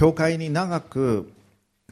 [0.00, 1.30] 教会に長く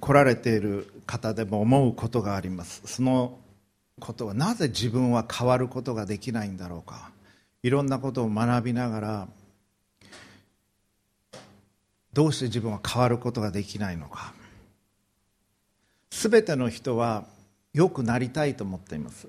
[0.01, 2.81] 来られている方でも思うことがあります。
[2.87, 3.39] その
[4.01, 7.11] ことはなぜ自分は変わることができないんだろうか。
[7.63, 9.29] いろんなことを学びながら
[12.15, 14.33] どうして自分は変わることができないのか。
[16.09, 17.27] 全ての人は
[17.75, 19.29] 良くなりたいと思っています。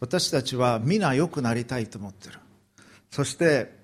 [0.00, 2.38] 私たちは皆良くなりたいと思ってる。
[3.10, 3.76] そして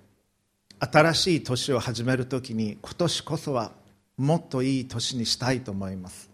[0.84, 3.70] 新しい年を始めるときに今年こそは
[4.16, 6.28] もっといい年にしたいと思います。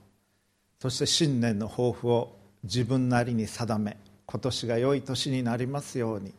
[0.81, 2.35] そして新年の抱負を
[2.65, 6.33] 自分なりに定め今年が良い年になりますように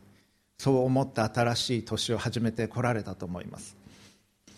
[0.57, 3.77] そう思って新しい年を始めてこられたと思います。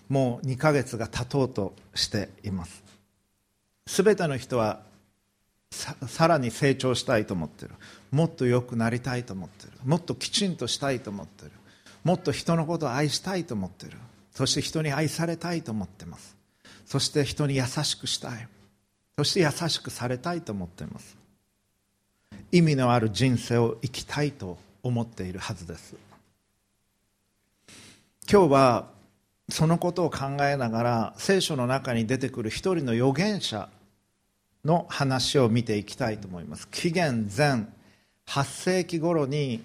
[0.07, 2.83] もう2ヶ月が経とうとしています。
[3.85, 4.81] 全ての人は
[5.71, 7.71] さらに成長したいと思ってる。
[8.11, 9.73] もっと良くなりたいと思ってる。
[9.83, 11.51] もっときちんとしたいと思ってる。
[12.03, 13.97] もっと人のことを愛したいと思ってる。
[14.31, 16.35] そして人に愛されたいと思ってます。
[16.85, 18.47] そして人に優しくしたい。
[19.17, 21.17] そして優しくされたいと思ってます。
[22.51, 25.95] 意味のある人生を生きたいと思っているはずです。
[28.29, 28.87] 今日は
[29.49, 33.69] そのことを考えながら聖書の中に出てくる一人の預言者
[34.63, 36.67] の話を見ていきたいと思います。
[36.69, 37.67] 紀元前
[38.25, 39.61] 8世紀頃に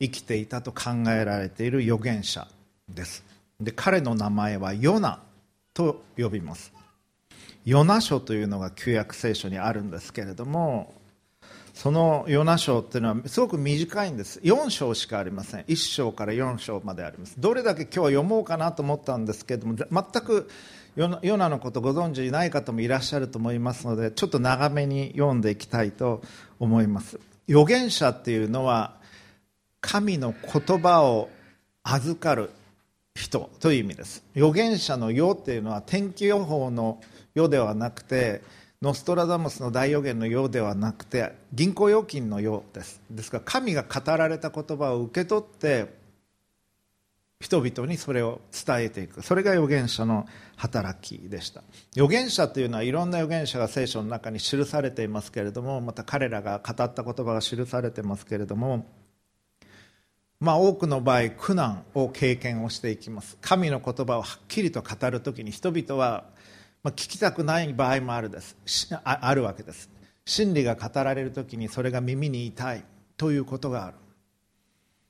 [0.00, 2.46] 生きていたと考えられている預言者
[2.88, 3.24] です。
[3.60, 5.20] で彼の名前はヨナ
[5.72, 6.72] と呼びます。
[7.64, 10.92] ヨナ書というのが旧約聖書にあるんですけれども
[11.72, 14.38] そのヨナ書っていうのはすごく短いんです。
[14.40, 15.62] 4章しかありません。
[15.62, 17.34] 1章から4章まであります。
[17.38, 20.48] どれだけ今日は読もうかなと思ったんですけれども全く
[20.94, 26.22] ヨナのことご存知ない方もいらっしゃると思いますのでちょっと長めに読んでいきたいと
[26.60, 27.18] 思います。
[27.48, 29.02] 預言者っていうのは
[29.84, 31.28] 神の言葉を
[31.82, 32.50] 預かる
[33.14, 34.24] 人という意味です。
[34.34, 37.02] 預言者の世っていうのは天気予報の
[37.34, 38.40] 世ではなくて
[38.80, 43.02] ノストラダムスの大予言のよではなくて銀行預金のよです。
[43.10, 45.92] ですから神が語られた言葉を受け取って
[47.40, 49.20] 人々にそれを伝えていく。
[49.20, 51.62] それが預言者の働きでした。
[51.94, 58.86] 預言者というのはいろんな預言者が聖書の中に記されていますけれどもまた彼らが語った言葉が記されてますけれども
[60.44, 63.38] まあ、多くの場合苦難を経験をしていきます。
[63.40, 66.24] 神の言葉をはっきりと語るときに人々は、
[66.82, 68.56] まあ、聞きたくない場合もあるです。
[69.04, 69.88] ああるわけです。
[70.26, 72.84] 真理が語られるときにそれが耳に痛い。
[73.16, 73.96] ということがある。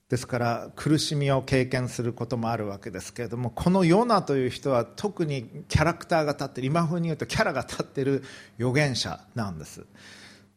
[0.09, 6.69] ですから苦しみを経験することもあるわけですけれどもこのヨナという人は特にキャラクターが立ってる。
[6.69, 8.23] 今風に言うとキャラが立っている
[8.59, 9.85] 預言者なんです。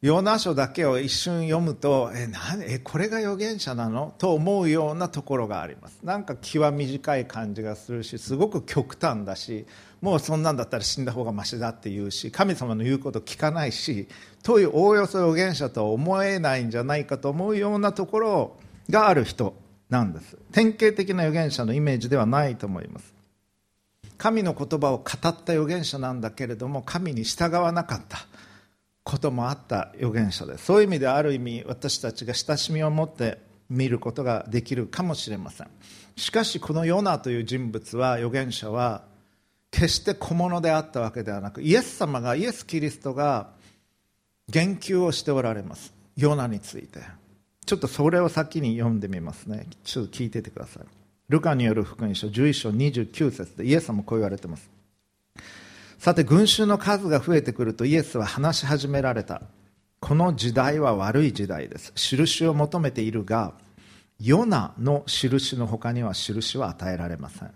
[0.04, 4.14] ヨナ書だけを一瞬読むとえ何えこれが預言者なの？
[4.20, 6.00] と思うようなところがあります。
[6.04, 9.66] なんか気は短い感じがするしすごく極端だし
[10.02, 14.08] もうそんなんだったら死んだ方がましだって言うし神様の言うこと聞かないし
[14.44, 18.58] というおおよそ預言者とは思えないんじゃないかと思うようなところ
[18.92, 19.56] がある人
[19.90, 20.38] なんです。
[20.52, 23.16] 典型的な預言者のイメージではないと思います。
[24.20, 28.28] 神の言葉を語った預言者なんだけれども神に従わなかった。
[29.08, 30.66] こともあった預言者です。
[30.66, 33.38] そういう意味である意味私たちが親しみを持って
[33.70, 35.68] 見ることができるかもしれません。
[36.18, 39.06] しかしこのヨナという人物は預言者は
[39.72, 43.52] 決して小物であったわけではなくイエス様がイエス・キリストが
[44.50, 45.94] 言及をしておられます。
[46.18, 47.00] ヨナについて。
[47.66, 49.68] ちょっとそれを先に読んでみますね。
[49.86, 50.84] ちょっと聞いててください。
[51.30, 54.77] ルカによる福音書11章29節でイエス様こう言われてます。
[55.98, 59.42] さて群衆の数が増えてくるとイエスは話し始められた。
[60.00, 61.92] この時代は悪い時代です。
[61.96, 63.54] 印を求めているが
[64.20, 67.52] ヨナの印の他には印は与えられません。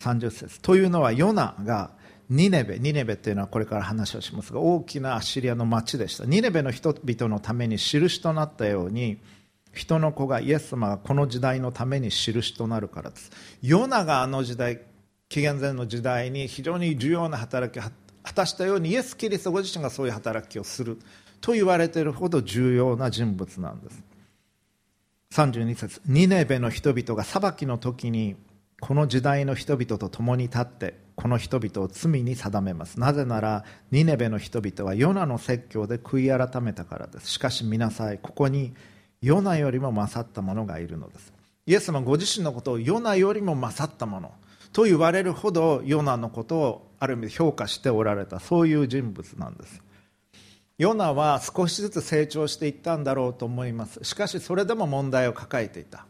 [0.00, 0.60] 30節。
[0.60, 1.92] というのはヨナが
[2.28, 2.78] ニネベ。
[2.78, 6.26] ニネベというのはこれから話をしますが大きなアシリアの町でした。
[6.26, 9.18] ニネベの人々のために印となったように
[9.72, 13.30] 人の子がイエス様がこの時代のために印となるからです。
[13.62, 14.80] ヨナがあの時代
[15.32, 17.88] 紀元前の時代に非常に重要な働きを
[18.22, 20.98] 果たしたようにイエス・キリストご自身がそういう働きをする
[21.40, 24.02] と言われているほど重要な人物なんです。
[25.32, 28.36] 32節ニネベの人々が裁きの時に
[28.78, 38.74] この時代の人々と共に立ってこの人々を罪に定めますなぜならニネベの人々はヨナの説教で悔い改めたからですしかし見なさいここに
[39.22, 41.32] ヨナよりも勝った者がいるのです
[41.64, 44.32] イエス様ご自身のことをヨナよりも勝った者
[44.72, 49.82] と言われるほどヨナのことをある意味評価しておられたそういう人物なんです。
[50.78, 54.00] ヨナは少しずつ成長していったんだろうと思います。
[54.02, 56.06] しかしそれでも問題を抱えていた。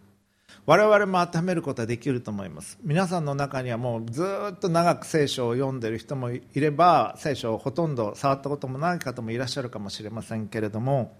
[0.64, 2.78] 我々も当てはめることはできると思います。
[2.82, 11.16] 皆さんの中にはもうずっと長く聖書を読んでいる人もいれば聖書をほとんど触ったこともない方もいらっしゃるかもしれませんけれども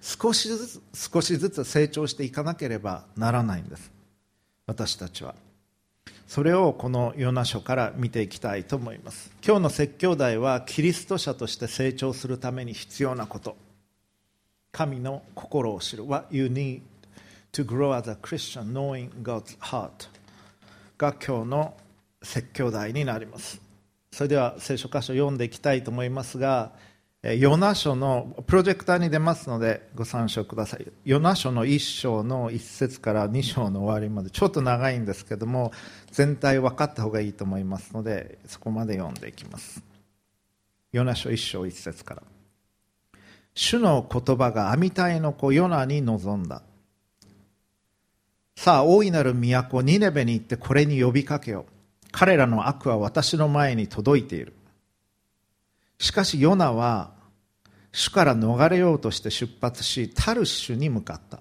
[0.00, 3.90] 少しずつ少しずつ成長していかなければならないんです。
[4.66, 5.34] 私たちは。
[6.26, 9.30] それをこのヨナ書から見ていきたいと思います。
[9.44, 13.56] 今日の説教題はキリスト者として成長するために必要なこと。
[14.72, 16.06] 神の心を知る。
[16.06, 16.82] What you need
[17.52, 20.08] to grow as a Christian knowing God's heart
[20.98, 21.74] が今日の
[22.22, 23.60] 説教題になります。
[24.10, 26.72] それでは聖書箇所読んでいきたいと思いますが
[27.34, 30.86] ヨナ書のプロジェクターに出ますのでご参照ください。
[31.04, 35.72] ヨナ書の1章の1節から2章の終わりまでちょっと長いんですけども
[36.12, 39.82] 全体分かった方がいいと思いますのでそこまで読んでいきます。
[40.92, 42.22] ヨナ書1章1節から。
[43.54, 46.62] 主の言葉が網隊の子ヨナに臨んだ。
[48.54, 51.66] さあ大いなる都ニネベに行ってこれに呼びかけよ。
[52.12, 54.52] 彼らの悪は私の前に届いている。
[55.98, 57.15] しかしヨナは
[57.96, 61.40] 主から逃れようとして出発しタルシュに向かった。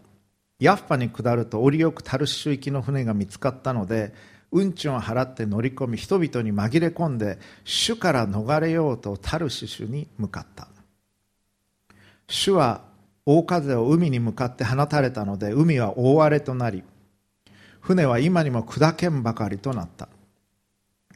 [0.57, 4.13] ヤッファに下ると折よくタルシュ行きの船が見つかったので
[4.53, 10.69] 運賃を払って乗り込み人々に紛れ込んで主から逃れようとタルシュに向かった。
[12.29, 12.83] 主は
[13.25, 16.85] 大風を海に向かって放たれたので海は大荒れとなり
[17.81, 20.07] 船は今にも砕けんばかりとなった。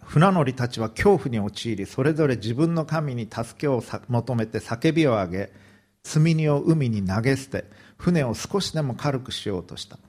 [0.10, 5.54] 船乗りたちは恐怖に陥りそれぞれ自分の神に助けを求めて叫びを上げ
[6.02, 7.66] 積み荷を海に投げ捨て
[7.96, 10.00] 船を少しでも軽くしようとした。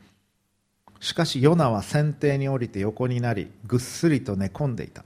[1.00, 5.04] しかしヨナは船底に降りて横になりぐっすりと寝込んでいた。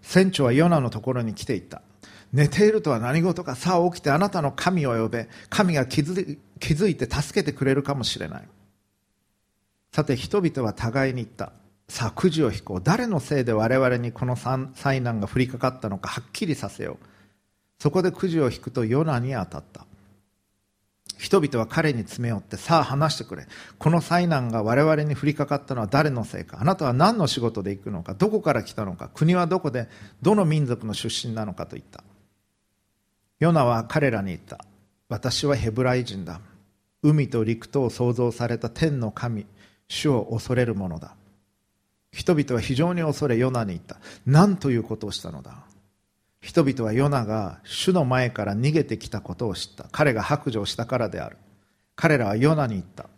[0.00, 1.82] 船長はヨナのところに来ていった。
[2.32, 5.28] 寝ているとは何事かさあ起きてあなたの神を呼べ。
[5.50, 8.48] 神が気づ気づいて助けてくれるかもしれない。
[9.92, 11.52] さて人々は互いに言った。
[11.88, 12.80] さあくじを引こう。
[12.82, 17.06] 誰のせいで我々にこの災難が降りかかったのかはっきりさせよう。
[17.78, 19.86] そこでくじを引くとヨナに当たった。
[21.18, 23.46] 人々は彼に詰め寄ってさあ話してくれ。
[23.78, 26.58] この災難が我々に降りかかったのは誰のせいか。
[26.60, 28.14] あなたは何の仕事で行くのか。
[28.14, 29.10] どこから来たのか。
[29.14, 29.88] 国はどこで
[30.20, 32.02] どの民族の出身なのかと言った。
[33.38, 34.64] ヨナは彼らに言った。
[35.08, 36.40] 私はヘブライ人だ。
[37.02, 39.46] 海と陸とを創造された天の神
[39.88, 41.14] 主を恐れるものだ。
[42.12, 43.96] 人々は非常に恐れヨナに言った。
[44.26, 45.56] 何ということをしたのだ。
[46.40, 49.88] 人々はヨナが主の前から逃げてきたことを知った。
[49.90, 51.38] 彼が白状したからである。
[51.96, 53.08] 彼らはヨナに言った。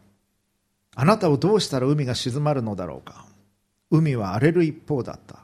[0.95, 3.27] あなたをどうしたら海が静まるのだろうか。
[3.91, 5.41] 海は荒れる一方だった。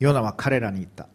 [0.00, 1.06] ヨナは彼らに言った。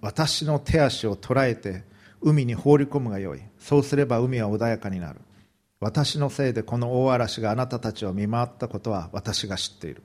[0.00, 1.84] 私の手足を捉えて
[2.20, 3.40] 海に放り込むがよい。
[3.58, 5.20] そうすれば海は穏やかになる。
[5.80, 10.02] 私のせいでこの大嵐があなたたちを見回ったことは私が知っている。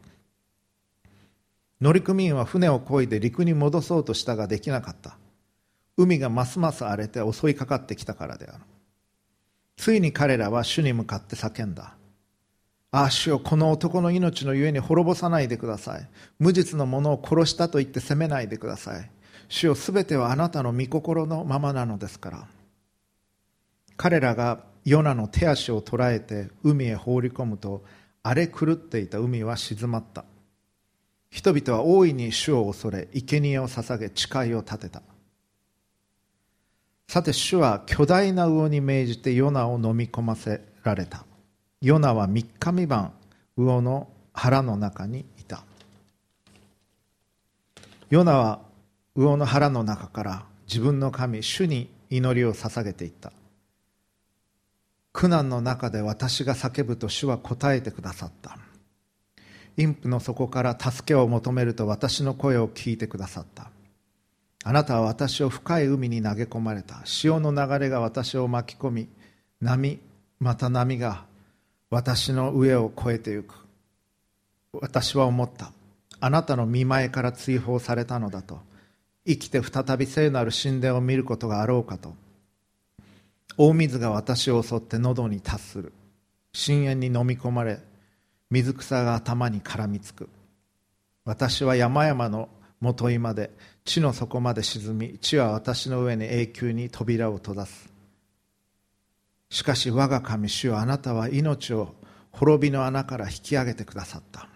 [1.79, 5.17] 乗組員は船を漕いで陸に戻そうとしたができなかった。
[5.95, 8.63] 海がますます荒れて襲いかかってきたからである。
[9.75, 11.95] ついに彼らは主に向かって叫んだ。
[12.89, 16.09] ああ主よこの男の命のゆえに滅ぼさないでください。
[16.39, 19.11] 無実の者を殺したと言って責めないでください。
[19.49, 22.47] 主よすべてはあなたの御心のままなのですから。
[23.97, 27.83] 彼らがヨナの手足を捉えて海へ放り込むと
[28.23, 30.25] 荒れ狂っていた海は静まった。
[31.37, 35.03] 人々は大いに主を恐れ生贄を捧げ誓いを立てた。
[37.07, 41.25] さて主は巨大な魚に命じてヨナを飲み込ませられた。
[41.79, 43.13] ヨナは3日三晩
[43.55, 45.63] 魚の腹の中にいた。
[48.09, 48.61] ヨナは
[49.15, 53.31] 魚の腹の中から自分の神主に祈りを捧げていった。
[55.13, 58.57] 苦難の中で私が叫ぶと主は答えてくださった。
[59.77, 63.69] 陰譜の底から助けを求めると私の声を聞いてくださった。
[64.63, 67.01] あなたは私を深い海に投げ込まれた。
[67.05, 69.07] 潮の流れが私を巻き込み
[69.61, 69.99] 波
[70.39, 71.25] また波が
[71.89, 73.55] 私の上を越えてゆく。
[74.73, 75.71] 私は思った。
[76.19, 78.59] あなたの見前から追放されたのだと。
[79.25, 82.13] 生きて再び聖なる神殿を見ることがあろうかと。
[83.57, 85.93] 大水が私を襲って喉に達する。
[86.53, 87.79] 深淵に飲み込まれ
[88.49, 90.29] 水草が頭に絡みつく。
[91.25, 92.49] 私は山々の
[92.79, 93.51] もといまで
[93.83, 97.89] 地の底まで沈み地は私の上に永久に扉を閉ざす。
[99.49, 101.95] しかし我が神主よあなたは命を
[102.31, 104.47] 滅びの穴から引き上げてくださった。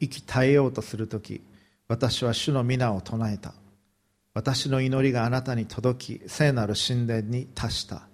[0.00, 1.42] 息絶えようとする時
[1.86, 3.54] 私は主の皆を唱えた。
[4.34, 8.08] 私の祈りがあなたに届き聖なる神殿に達した。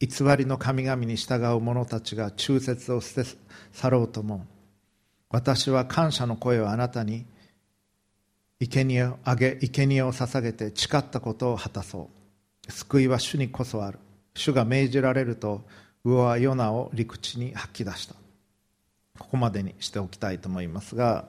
[0.00, 3.28] 偽りの神々に従う者たちが忠節を捨て
[3.72, 4.46] 去ろうとも
[5.30, 7.26] 私は感謝の声をあなたに
[8.60, 12.10] 生贄をあげ生贄を捧げて誓ったことを果たそ
[12.66, 12.72] う。
[12.72, 13.98] 救いは主にこそある。
[14.34, 15.62] 主が命じられると
[16.04, 18.14] 魚はヨナを陸地に吐き出した。
[19.18, 21.26] ここまでにしておきたいと思いますが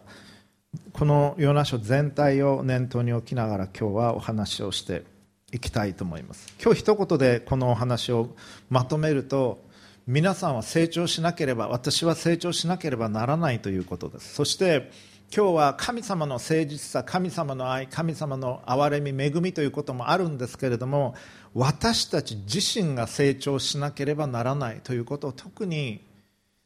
[0.94, 5.04] このヨナ書全体を念頭に置きながら今日はお話をして
[5.52, 6.54] いきたいと思います。
[6.64, 8.36] 今日一言でこのお話を
[8.70, 9.64] まとめると
[10.08, 14.34] 皆さんは成長しなければ私は成長しなければならないということです。
[14.34, 14.92] そして
[15.32, 21.14] 今日は神様の誠実さ神様の愛神様の憐れみ恵みということもあるんですけれども
[21.54, 26.04] 私たち自身が成長しなければならないということを特に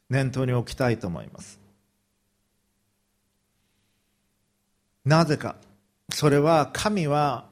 [0.08, 1.60] 念頭に置きたいと思います。
[5.04, 5.56] なぜか
[6.10, 7.46] それは神は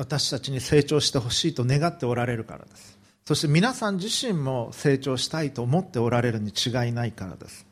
[0.00, 2.98] 私たちに成長してほしいと願っておられるからです。
[3.26, 7.66] そして皆さん自身も成長したいと思っておられるに違いないからです。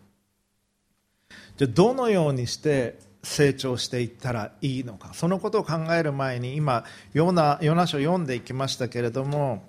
[1.57, 5.15] じゃあどのようにして成長していったらいいのか。
[5.15, 9.65] そのことを考える前に今ヨナヨナ書読んでいきましたけれども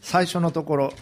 [0.00, 0.92] 最初のところ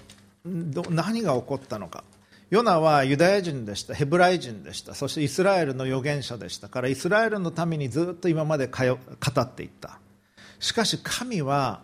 [0.44, 2.04] 何が起こったのか。
[2.50, 3.94] ヨナはユダヤ人でした。
[3.94, 4.94] ヘブライ人でした。
[4.94, 8.75] そしてイスラエルの預言者でしたからイスラエルのためにずっと今まで語
[9.40, 9.98] っていった。
[10.59, 11.83] しかし神は、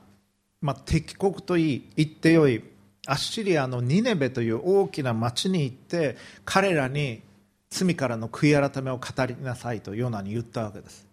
[0.60, 2.62] まあ、敵国といい言ってよい
[3.06, 7.22] アッシリアのニネベという大きな町に行って彼らに
[7.68, 11.06] 罪からの悔い改めを語りなさいとヨナに言ったわけです。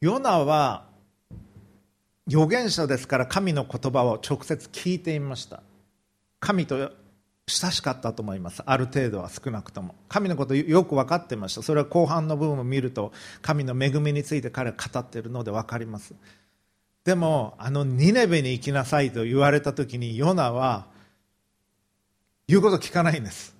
[0.00, 0.86] ヨナは
[2.26, 5.62] 預言者ですから神の言葉を直接聞いていました。
[6.40, 6.92] 神と
[7.46, 8.62] 親しかったと思います。
[8.64, 9.94] ある程度は少なくとも。
[10.08, 11.62] 神のことよく分かってました。
[11.62, 16.14] それは後半の部分を見ると神の恵みについて彼は語っているので分かります。
[17.04, 20.86] でもあのニネベに行きなさいと言われた時にヨナは
[22.46, 23.54] 言うこと聞かないんです。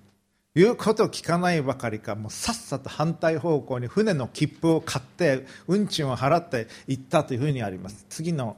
[0.55, 8.05] 言うことを聞かないばかりかもうさっさと反対方向に船の切符を買って運賃を払って行ったというふうにあります。
[8.09, 8.57] 次の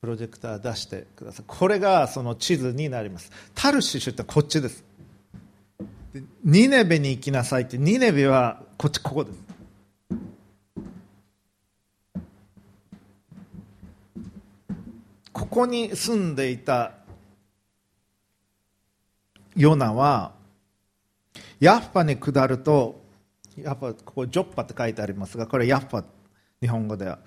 [0.00, 1.44] プロジェクター出してください。
[1.46, 3.32] これがその地図になります。
[3.54, 4.84] タルシシュってこっちです。
[6.44, 9.45] ニネベに行きなさいってニネベはこっちここです。
[15.46, 16.92] ここに住んでいた
[19.54, 20.32] ヨナは
[21.60, 23.00] ヤッパに下ると
[23.56, 26.04] やっぱここジョッパって書いてありますがこれヤッパ
[26.60, 27.20] 日本語では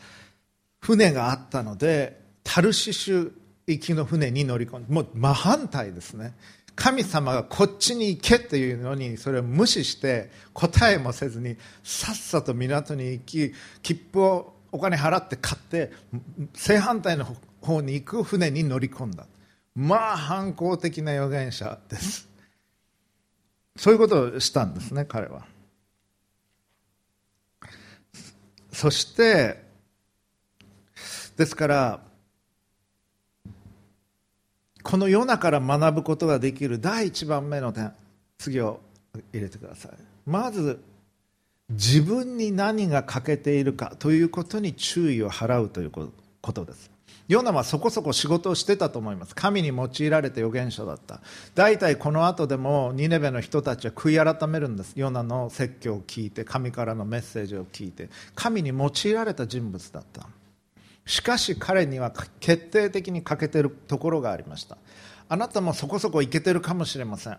[0.82, 3.32] 船があったのでタルシシュ
[3.68, 6.34] 行きの船に乗り込んでもう真反対ですね。
[6.76, 15.92] 神様がこっちに行けっていうのにそれを無視して答えもせずにさっさと港に行き切符をお金払って買って
[16.54, 17.26] 正反対の
[17.62, 19.26] 方に行く船に乗り込んだ。
[19.76, 22.28] まあ反抗的な預言者です。
[23.76, 25.46] そういうことをしたんですね彼は。
[28.72, 29.64] そして
[31.38, 32.00] ですから
[34.84, 37.94] この世の中から学ぶことができる第一番目の点
[38.38, 38.80] 次を
[39.34, 39.92] 入れてください。
[40.26, 40.82] まず
[41.70, 46.10] 自分に何が欠けているかということに注意を払うというこ
[46.52, 46.90] とです。
[47.30, 49.36] ヨナはそこそこ仕事をしてたと思います。
[49.36, 51.22] 神に用いられて預言者だった。
[51.54, 54.94] 大体この後でもニネベの人たちは悔い改めるんです。
[54.96, 58.10] ヨナの説教を聞いて神からのメッセージを聞いて。
[58.34, 60.28] 神に用いられた人物だった。
[61.06, 64.80] しかし彼には決定的に欠けてるところがありました。
[65.28, 67.38] あなたもそこそこいけてるかもしれません。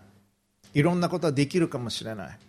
[0.73, 2.39] いろんなことはできるかもしれない。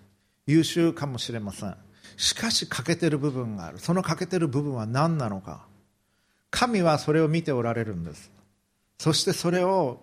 [0.46, 1.74] 優秀かもしれません。
[2.16, 3.80] しかし欠けてる部分がある。
[3.80, 5.71] その欠けてる部分は何なのか。
[6.52, 8.30] 神はそれを見ておられるんです。
[8.98, 10.00] そしてそれを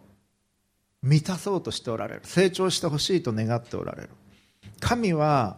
[1.01, 2.21] 満たそうとしておられる。
[2.25, 4.09] 成長してほしいと願っておられる。
[4.81, 5.57] 神は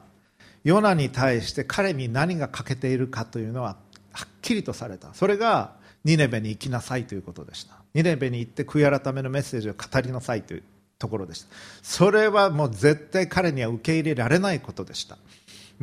[0.64, 3.78] ヨナに対して彼に何が欠けているかというのは
[4.12, 5.14] はっきりとされた。
[5.14, 7.76] それがニネベに行きなさいということでした。
[7.94, 10.64] ニネベに行って悔い改めのメッセージを語りなさいという
[11.00, 11.48] ところでした。
[11.82, 15.18] それはもう絶対彼には受け入れられないことでした。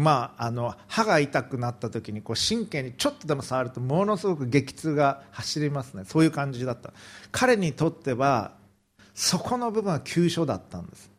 [0.01, 6.05] まあ、あの歯が痛くなった時にこう神経にちょっとでも触るとものすごく激痛が走りますね。
[6.07, 6.93] そういう感じだった。
[7.33, 8.53] 彼にとっては
[9.13, 11.11] そこの部分は急所だったんです、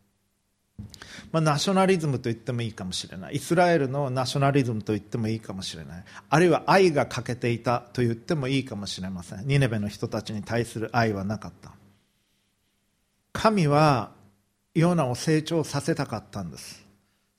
[1.34, 3.36] まあ、ナショナリズムと言ってもいいかもしれない。
[3.36, 6.04] イスラエルのナショナリズムと言ってもいいかもしれない。
[6.30, 9.46] あるいは愛が欠けていたと言ってもいいかもしれません。
[9.46, 11.74] ニネベの人たちに対する愛はなかった。
[13.34, 14.12] 神は
[14.74, 16.86] ヨナを成長させたかったんです。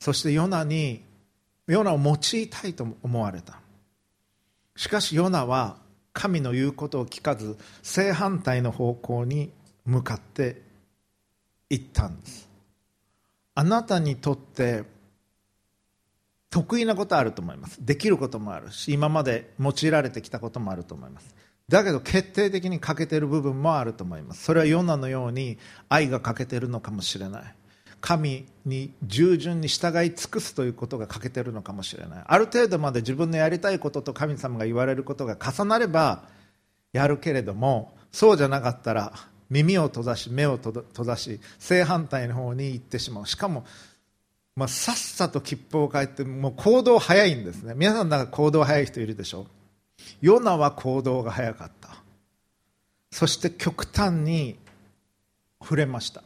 [0.00, 1.08] そしてヨナに
[1.70, 3.60] ヨナを用いたいと思われた。
[4.76, 5.76] しかしヨナは
[6.12, 9.52] 神の言うことを聞かず正反対の方向に
[9.84, 10.62] 向かって
[11.68, 12.48] 行ったんです。
[13.54, 14.84] あなたにとって
[16.50, 17.84] 得意なことあると思います。
[17.84, 21.34] できることもあるし今まで用いられてきたこともあると思います。
[21.68, 24.42] だけど決定的に欠けてる部分もあると思います。
[24.42, 25.58] それはヨナのように
[25.88, 27.54] 愛が欠けてるのかもしれない。
[28.00, 32.24] 神に従順に従い尽くすということが欠けているのかもしれない。
[32.26, 36.24] ある程度まで自分のやりたいことと神様が言われることが重なれば
[36.92, 39.12] やるけれどもそうじゃなかったら
[39.50, 43.26] 耳を閉ざし目を閉ざし正反対の方に行ってしまう。
[43.26, 43.64] しかも、
[44.56, 47.74] まあ、さっさと切符を変えてもう行動早いんですね。
[47.76, 49.46] 皆さんなんか行動早い人いるでしょ？
[50.22, 51.90] ヨナは行動が早かった。
[53.10, 54.56] そして極端に
[55.60, 56.22] 触れました。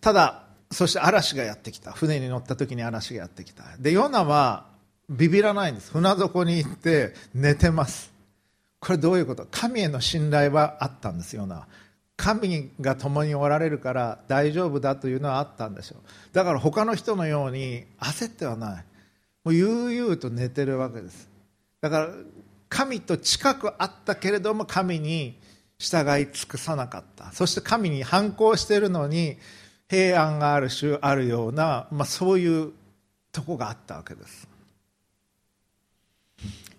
[0.00, 1.92] ただそして嵐がやってきた。
[1.92, 3.64] 船に乗った時に嵐がやってきた。
[3.78, 4.66] でヨナは
[5.08, 5.90] ビビらないんです。
[5.90, 8.12] 船底に行って寝てます。
[8.78, 9.46] これどういうこと？
[9.50, 11.66] 神への信頼はあったんですよな
[12.16, 15.98] 神が共におられるから大丈夫だというのはあったんでしょう。
[16.32, 18.84] だから他の人のように焦ってはない。
[19.44, 21.28] もう悠々と寝てるわけです。
[21.80, 22.08] だから
[22.68, 25.38] 神と近くあったけれども神に
[25.78, 27.32] 従い尽くさなかった。
[27.32, 29.38] そして神に反抗しているのに
[29.90, 32.70] 平安がある種あるような、まあ、そういう
[33.32, 34.46] とこがあったわけです。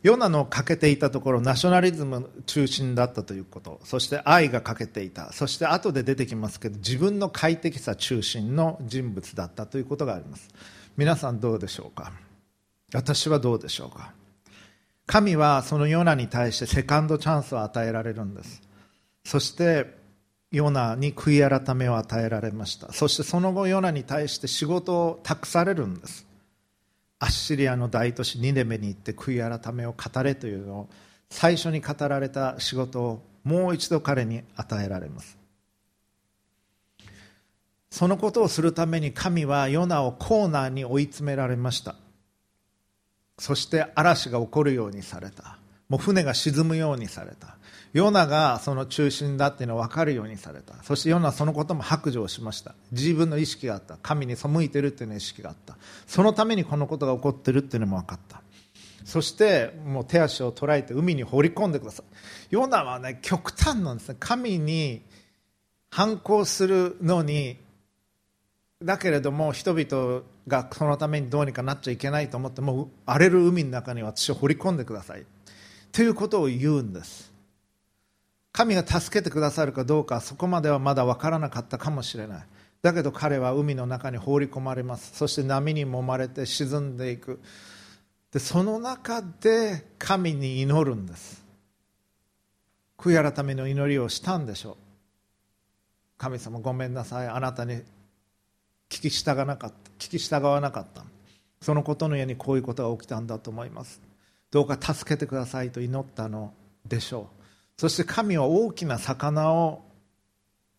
[0.01, 3.82] ヨナの欠けていたところナショナリズム中心だったということ。
[3.84, 5.34] そして愛が欠けていた。
[5.34, 10.48] そして後で出てきますけど自分の快適さ中心の人物だったということがあります。
[10.96, 12.13] 皆さんどうでしょうか？
[12.94, 14.13] 私はどうでしょうか？
[15.06, 18.62] 神はそのヨナに対してセカンドチャンスを与えられるんです。
[19.25, 20.00] そして
[20.51, 22.91] ヨナに悔い改めを与えられました。
[22.91, 26.27] そしてその後ヨナに対して仕事を託されるんです。
[27.20, 30.89] アッシリアの大都市ニネベに行って悔い改めを語れというのを
[31.29, 35.38] 最初に語られた仕事をもう一度彼に与えられます。
[37.89, 41.96] そのことをするために神はヨナをコーナーに追い詰められました。
[43.38, 45.58] そして嵐が起こるようにされた。
[45.89, 47.58] もう船が沈むようにされた。
[47.93, 50.82] ヨナがその中心だっていうのを分かるようにされた。
[50.84, 52.73] そしてヨナはそのことも白状しました。
[52.91, 53.97] 自分の意識があった。
[54.01, 55.77] 神に背いてるっていう意識があった。
[56.08, 58.41] そのためにこのことが起こってるっていうのも分かった。
[59.04, 62.06] そしてもう手足を捉えて海に放り込んでください。
[62.49, 64.15] ヨナはね極端なんですね。
[64.19, 65.01] 神に
[65.89, 67.58] 反抗するのに
[68.82, 75.25] だけれども人々がそのためにどうにかなっちゃいけないと思ってもう荒れる海の中に私を放り込んでください。
[75.91, 77.31] ということを言うんです。
[78.52, 82.46] 神が助けてくださるかどうかそこまではまだ分からなかったかもしれない。
[82.82, 85.16] だけど彼は海の中に放り込まれます。
[85.16, 87.40] そして波に揉まれて沈んでいく。
[88.32, 91.44] でその中で神に祈るんです。
[92.98, 94.76] 悔い改めの祈りをしたんでしょう。
[96.18, 97.28] 神様ごめんなさい。
[97.28, 97.82] あなたに
[98.90, 99.92] 聞き従わなかった。
[99.98, 101.04] 聞き従わなかった。
[101.62, 104.02] そのことのようにこういうことが起きたんだと思います。
[104.50, 106.54] どうか助けてくださいと祈ったの
[106.86, 107.40] でしょう。
[107.82, 109.82] そして神は大きな魚を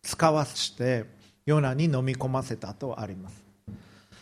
[0.03, 1.03] 使わして
[1.45, 3.43] ヨナに飲み込ませたとあります。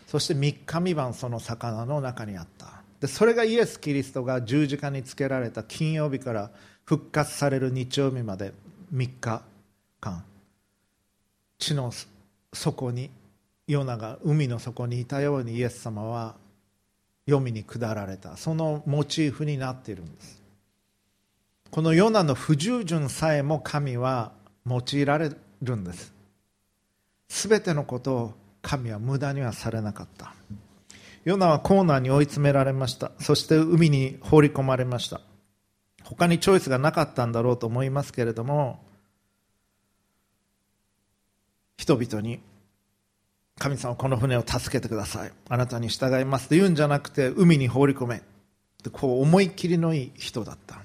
[0.07, 2.81] そして3日3晩その魚の中にあった。
[2.99, 6.49] でそれがイエス・キリストが十字架につけられた金曜日から
[6.83, 8.51] 復活される日曜日まで
[8.91, 9.43] 3日
[9.99, 10.23] 間。
[11.59, 11.91] 地の
[12.51, 13.11] 底に
[13.67, 16.33] ヨナが海の底にいたようにイエス様は
[17.27, 18.37] 読みに下られた。
[18.37, 20.40] そのモチーフになっているんです。
[21.71, 24.33] このヨナの不従順さえも神は
[24.67, 25.31] 用いられ
[25.61, 26.13] るんです。
[27.29, 30.33] 全てのことを神は無駄にはされなかった。
[31.23, 33.13] ヨナはコーナーに追い詰められました。
[33.19, 35.21] そして海に放り込まれました。
[36.03, 38.83] 他にチョイスがなかったんだろうと思いますけれども
[41.77, 42.41] 人々に
[43.57, 45.31] 神様この船を助けてください。
[45.47, 48.21] あなたに従いますと言うんじゃなくて海に放り込め
[48.91, 50.81] こう思い切りのいい人だった。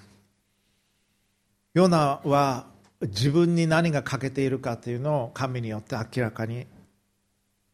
[1.77, 2.65] ヨナは
[3.03, 6.67] 自分に何が欠けているかというのを神によって明らかに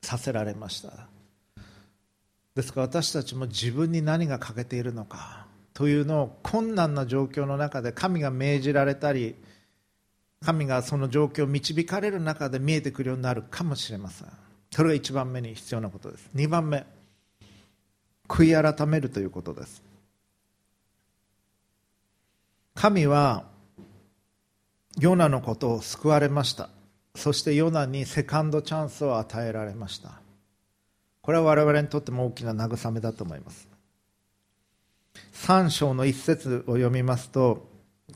[0.03, 1.07] させられました。
[2.57, 9.37] ですから私たちも自分に何が欠けているのかというのを困難な状況の中で神が命じられたり
[10.45, 14.29] 神がその状況を導かれる中で見えてくるようになるかもしれません。
[14.73, 16.29] それが1番目に必要なことです。
[16.35, 16.85] 2番目
[18.27, 19.81] 悔い改めるということです。
[22.75, 23.52] 神は
[25.03, 26.69] ヨナのことを救われました。
[27.17, 30.21] そしてヨナにセカンドチャンスを与えられました。
[31.23, 33.69] これは我々にとっても大きな慰めだと思います。
[35.35, 37.69] 3章の一節を読みますと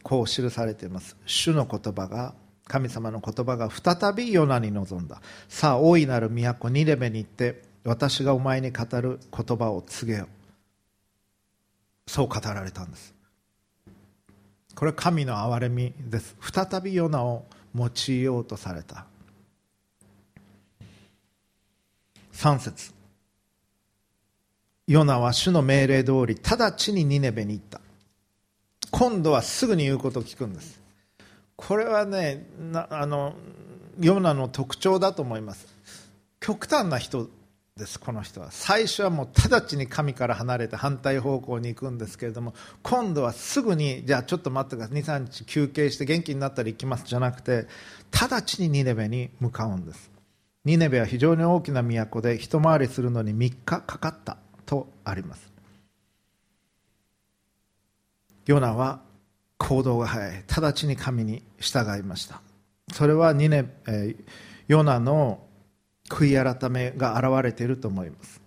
[0.04, 1.16] こう記されています。
[1.26, 2.34] 主の言葉が
[2.68, 5.20] 神様の言葉が再びヨナに臨んだ。
[5.48, 10.28] さあ大いなる都ニレベに行って私がお前に語る言葉を告げよ。
[12.06, 13.15] そう語られたんです。
[14.76, 16.36] これは神の憐れみです。
[16.40, 19.06] 再びヨナを用いようとされた。
[22.34, 22.92] 3節。
[24.86, 27.80] ヨナは主の命令通り直ちにニネベに行った。
[28.90, 30.78] 今度はすぐに言うことを聞くんです。
[31.56, 32.46] これはね
[32.90, 33.34] あの
[33.98, 35.66] ヨナの特徴だと思います。
[36.38, 37.30] 極端な人
[37.78, 38.00] です。
[38.00, 38.50] この人は。
[38.50, 45.02] 最初はもう直ちに神から離れて反対方向に行くんですけれども今度はすぐにじゃあちょっと待ってください。
[45.02, 47.66] 23日休憩して元気になったら行きますじゃなくて
[48.10, 50.10] 直ちにニネベに向かうんです。
[50.64, 55.52] ニネベは非常に大きな都で一回りするのに3日かかったとあります。
[58.46, 59.02] ヨナは
[59.58, 60.44] 行動が早い。
[60.48, 62.40] 直ちに神に従いました。
[62.94, 64.16] それはニネ、え、
[64.66, 65.45] ヨナの
[66.08, 68.40] 悔い改めが現れていると思います。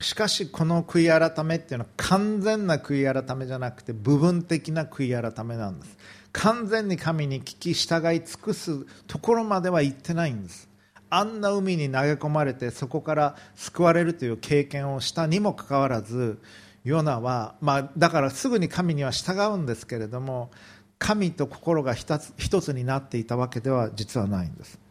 [0.00, 5.96] しかしこの悔い改めっていうのは完全な悔い改めじゃなくて部分的な悔い改めなんです。
[6.32, 10.68] 完全に神に聞き従い尽くすところまでは行ってないんです。
[11.10, 16.40] あんな海に投げ込まれてそこから救われるという経験をしたにもかかわらず
[16.82, 20.50] ヨナは、まあ、だからすぐに神には従うんですけれども
[20.98, 24.83] 神と心が一つ一つになっていたわけでは実はないんです。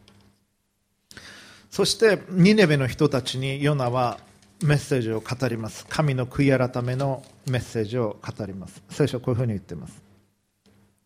[1.74, 4.20] そしてニネベの人たちにヨナは
[4.62, 5.84] メッセージを語ります。
[5.88, 8.80] 神の悔い改めのメッセージを語ります。
[8.90, 10.00] 聖書はこういうふうに言っています。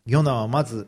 [0.05, 0.85] ヨナはまず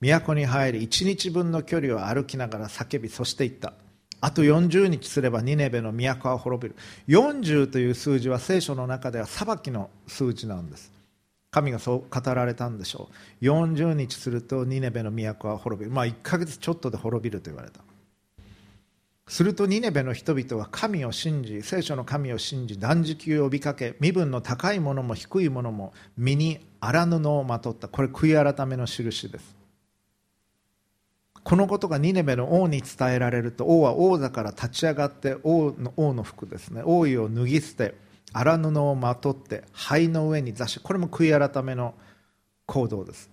[0.00, 3.72] 都に入り1日分の距離を歩きながら叫びそして言った。
[4.20, 6.76] あと40日すればニネベの都は滅びる。
[7.08, 10.92] 40という数字は聖書の中では裁きの数字なんです。
[11.50, 13.08] 神がそう語られたんでしょ
[13.42, 13.44] う。
[13.44, 15.90] 40日するとニネベの都は滅びる。
[15.90, 17.80] まあ1ヶ月ちょっとで滅びると言われた。
[19.28, 27.88] するとニネベの人々は神を信じ聖書の神を信じ断食を呼びかけ身分の高いものも低いものも身に荒布をまとった。
[27.88, 29.56] これ悔い改めの印です。
[31.44, 36.82] このことがニネベの王に伝えられると王は王座から立ち上がって王の王の服ですね。
[36.84, 37.94] 王位を脱ぎ捨て
[38.32, 41.94] 荒布をまとって灰の上に座しこれも悔い改めの
[42.66, 43.30] 行動です。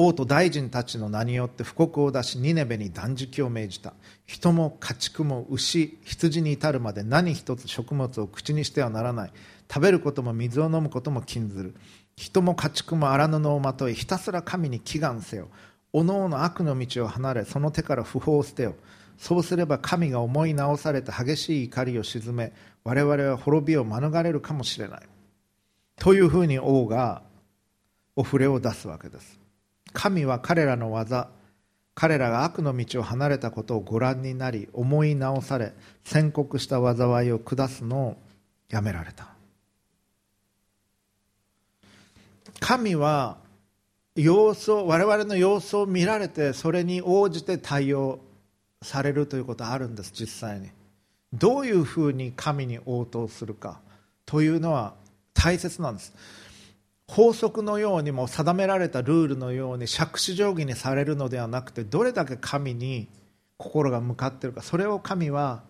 [0.00, 3.94] 王と大臣たちの名によって布告を出しニネベに断食を命じた。
[4.26, 9.32] 人も家畜も牛羊に至るまで何一つ食物を口にしてはならない。
[9.68, 11.74] 食べることも水を飲むことも禁ずる。
[12.14, 15.48] 人も家畜も荒布をまといひたすら神に祈願せよ。
[15.92, 18.76] おのおの悪の道を離れその手から不法を捨てよ。
[19.16, 22.52] そうすれば神が思い直されて激しい怒りを鎮め
[22.84, 25.00] 我々は滅びを免れるかもしれない。
[25.96, 27.22] というふうに王が
[28.14, 29.37] お触れを出すわけです。
[29.98, 31.28] 神は彼らの技
[31.96, 35.72] 彼らが悪の道を離れたことをご覧になり思い直され
[36.04, 38.16] 宣告した災いを下すのを
[38.70, 39.26] やめられた。
[42.60, 43.38] 神は
[44.14, 48.20] 様子を我々の様子を見られてそれに応じて対応
[48.82, 50.70] されるということはあるんです実際に。
[51.32, 53.80] どういうふうに神に応答するか
[54.24, 54.94] というのは
[55.34, 56.14] 大切なんです。
[57.08, 63.08] 法則のようにも定められたルールのように杓子定規にされるのではなくてどれだけ神に
[63.56, 65.62] 心が向かっているかそれを神は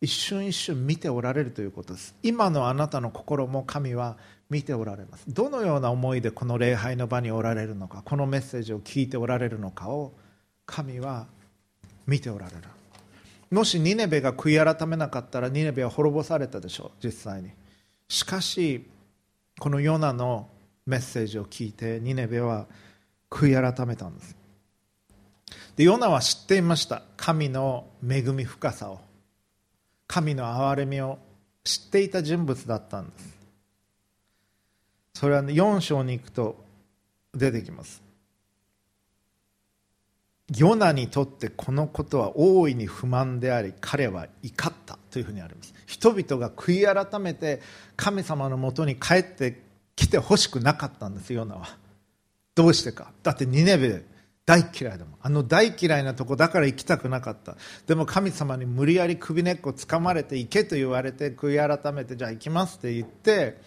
[0.00, 2.14] 一瞬一瞬見ておられるということです。
[2.22, 4.16] 今のあなたの心も神は
[4.50, 10.12] 見ておられますどのような思いでこの礼拝の場におられるのかこのメッセージを聞いておられるのかを
[10.66, 11.26] 神は
[12.06, 12.62] 見ておられる。
[13.50, 17.50] もしニネベが悔い改めなかったらニネベは滅ぼされたでしょう実際に。
[18.08, 18.86] しかし
[19.58, 20.48] このヨナの
[20.86, 22.66] メッセージを聞いてニネベは
[23.30, 24.36] 悔い改めたんです。
[25.76, 27.02] でヨナは知っていました。
[27.16, 29.00] 神の恵み深さを。
[30.06, 31.18] 神の憐れみを
[31.64, 33.38] 知っていた人物だったんです。
[35.14, 36.62] それは、ね、4章に行くと
[37.32, 38.02] 出てきます。
[40.56, 45.74] ヨナにとってこのことは大いに不満であり彼は怒ったというふうにあります。
[45.86, 47.62] 人々が悔い改めて
[47.96, 49.63] 神様のもとに帰って
[49.96, 51.68] きてほしくなかったんですヨナは。
[52.54, 53.12] どうしてか。
[53.22, 54.04] だってニネベ
[54.46, 55.14] 大嫌いだもん。
[55.22, 57.56] あの大嫌いなとこだから行きたくなかった。
[57.86, 63.60] でも神様に無理やり首根っこつかまれて行けと言われて悔い改めてじゃあ行きますって言って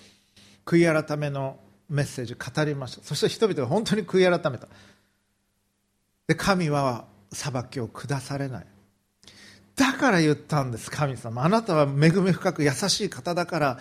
[0.65, 1.59] 悔い改めの
[1.89, 3.03] メッセージ語りました。
[3.03, 4.67] そして人々が本当に悔い改めた。
[6.27, 8.65] で神は裁きを下されない。
[9.75, 11.43] だから言ったんです神様。
[11.43, 13.79] あなたは恵み深く優しい方だから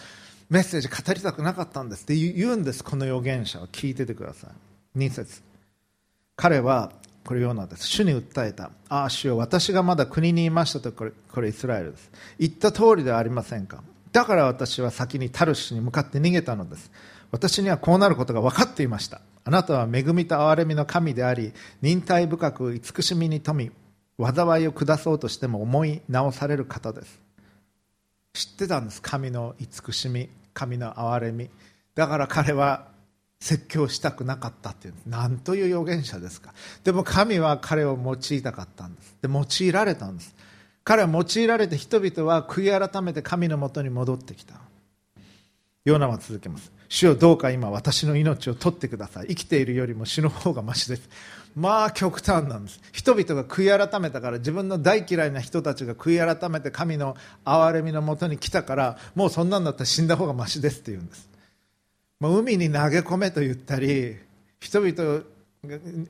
[0.48, 2.84] メッセージ語りたくなかったんですって言うんです。
[2.84, 3.66] この預言者は。
[3.66, 4.48] 聞いててくださ
[4.94, 4.98] い。
[4.98, 5.42] 2節。
[6.36, 6.92] 彼は
[7.24, 7.88] これヨナです。
[7.88, 8.70] 主に訴えた。
[8.88, 12.10] ああ主よ私がまだ国にいましたとこれこれイスラエルです。
[12.38, 13.82] 言った通りではありませんか。
[14.12, 16.92] だから私は先にタルシに向かって逃げたのです。
[17.32, 19.20] 私にはこうなることが分かっていました。
[19.44, 23.72] あなたは恵みと憐れみの神であり忍耐深く慈しみに富み
[24.24, 27.25] 災いを下そうとしても思い直される方です。
[28.36, 29.00] 知ってたんです。
[29.00, 31.48] 神の慈しみ神の憐れみ。
[31.94, 32.88] だから彼は
[33.40, 36.52] 説教したくなかったっていう何という預言者ですか。
[36.84, 39.16] でも神は彼を用いたかったんです。
[39.22, 40.34] で用いられたんです。
[40.84, 44.54] 彼は用いられて人々は悔い改めて神のもとに戻ってきた。
[45.86, 46.72] ヨナは続けます。
[46.88, 49.28] 主よどうか今私の命を取ってください。
[49.28, 51.08] 生きているよりも死の方がましです。
[51.56, 52.80] まあ極端なんです。
[52.92, 57.16] 人々が悔い改めたから自分の大嫌いな人たちが悔い改めて神の
[57.46, 61.30] 憐れみのもとに来たからもうそんなんだったら死んだ方がましですって言うんです。
[62.20, 64.16] もう海に投げ込めと言ったり
[64.60, 65.24] 人々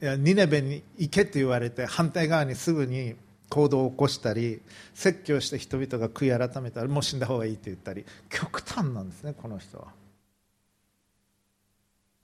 [0.02, 3.14] がニネベに行けと言われて反対側にすぐに
[3.48, 4.60] 行動を起こしたり
[4.94, 8.04] 説教して人々が悔い改めたらもう死んだ方がいいと言ったり。
[8.30, 9.86] 極端なんですねこの人は。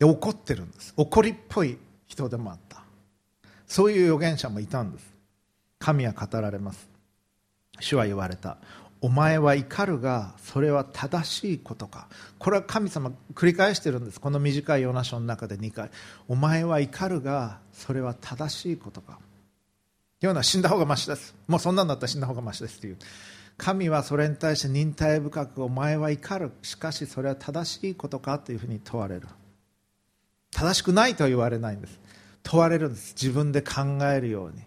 [0.00, 0.92] で怒ってるんです。
[0.96, 2.81] 怒りっぽい人でもあった。
[3.72, 5.14] そういう預言者もいたんです。
[5.78, 6.90] 神は語られます。
[7.80, 8.58] 主は言われた。
[9.00, 12.08] お前は怒るがそれは正しいことか。
[12.38, 14.20] これは神様繰り返してるんです。
[14.20, 15.90] この短いヨナ書の中で2回。
[16.28, 19.18] お前は怒るがそれは正しいことか。
[20.20, 21.34] ヨナ死んだ方がましです。
[21.48, 22.98] もうそんなんだったら死んだ方がましですという。
[23.56, 26.52] 神はそれに対して忍耐深くお前は怒る。
[26.60, 29.26] しかしそれは正しいことかというふうに問われる。
[30.50, 32.01] 正しくないとは言われないんです。
[32.42, 33.14] 問われるんです。
[33.14, 34.62] 自分で考えるように。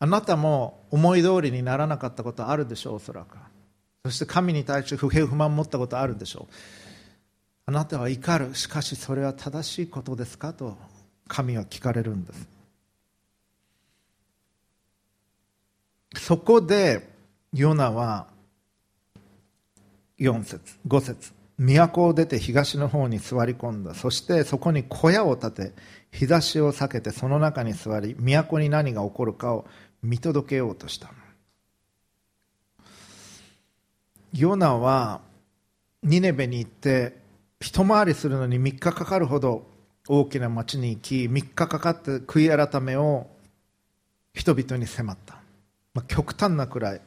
[0.00, 3.36] あなたも思い通りにならなかったことあるでしょうおそらく。
[4.04, 6.54] そして神に対して不平不満を持ったことあるでしょう。
[7.66, 8.54] あなたは怒る。
[8.54, 10.52] しかしそれは正しいことですか？
[10.52, 10.76] と
[11.26, 12.48] 神は聞かれるんです。
[16.16, 17.08] そこで
[17.52, 18.26] ヨナは
[20.18, 21.32] 4節5節。
[21.56, 23.94] 都を出て東の方に座り込んだ。
[23.94, 25.72] そしてそこに小屋を建て
[26.14, 29.66] 日差しを避けてその中に座り都に何が起こるかを
[30.02, 31.10] 見届けようとした
[34.32, 35.20] ヨナは
[36.04, 37.16] ニネベに行って
[37.60, 39.66] 一回りするのに3日かかるほど
[40.06, 43.26] 大きな町に行き3日かかって悔い改めを
[44.34, 45.34] 人々に迫った、
[45.94, 47.00] まあ、極端なくらい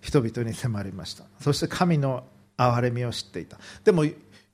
[0.00, 1.24] 人々に迫りました。
[1.40, 2.24] そして神の
[2.56, 3.58] 憐れみを知っていた。
[3.84, 4.04] でも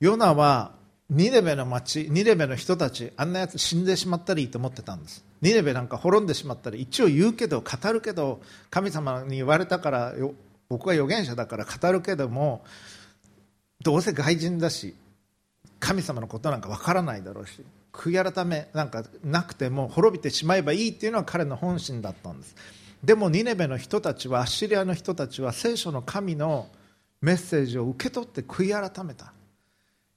[0.01, 0.73] ヨナは
[1.11, 5.25] ニネベの町ニネベの人たちあんなやつ死んでしまったらいいと思ってたんです。
[5.43, 10.15] ニネベなんか滅んでしまったら一応言うけど語るけど神様に言われたから
[10.69, 12.65] 僕は預言者だから語るけども
[13.83, 14.95] どうせ外人だし
[15.81, 17.61] 神様のことなんかわからないだろうし
[17.93, 22.55] 悔い改めなんかなくても滅びてしまえばいいっていうのは彼の本心だったんです。
[23.05, 26.69] でもニネベの人たちはアッシリアの人たちは聖書の神の
[27.21, 29.33] メッセージを受け取って悔い改めた。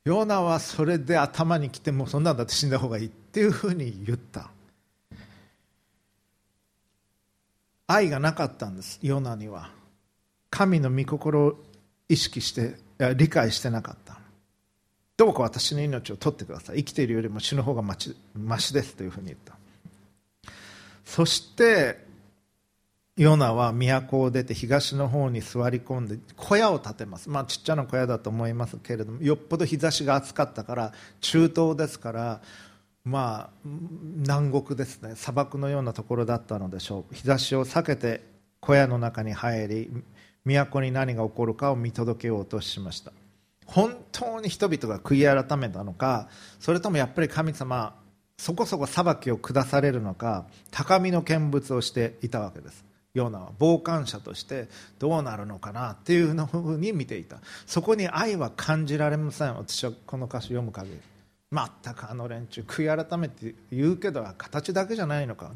[0.05, 4.51] ヨナはそれで頭にきてもうそんなんだって死んだ方がいいっていうふうに言った。
[7.87, 9.71] 愛がなかったんですヨナには。
[10.51, 11.63] 神の御心を
[12.07, 12.75] 意識して
[13.15, 14.19] 理解してなかった。
[15.17, 16.77] どうか私の命を取ってください。
[16.77, 19.57] 生きているよりも死ぬ方がましですというふうに言った。
[21.03, 22.04] そして
[23.17, 32.41] ヨナは都を出て東の方に座り込んで小屋を建てます、まあ、ちっちゃな小屋だと思いますけれどもよっぽど日差しが暑かったから中東ですから
[33.05, 35.15] まあ南国ですね。
[35.15, 37.13] 砂漠のようなところだったのでしょう。
[37.13, 38.23] 日差しを避けて
[38.59, 39.91] 小屋の中に入り
[40.43, 43.13] 都に何が起こるかを見届けようとしました。
[43.67, 47.95] 本当に人々が悔い改めたのかそれともやっぱり神様
[48.37, 52.84] そこそこ裁きを下されるのか高みの見物をしていたわけです。
[53.15, 54.67] ような傍観者として
[54.99, 57.39] どうなるのかなっていうふうに見ていた。
[57.65, 59.55] そこに愛は感じられません。
[59.55, 60.99] 私はこの歌詞読む限り。
[61.51, 65.51] 全くあの連中悔い改めて言うけど形だけじゃないのか。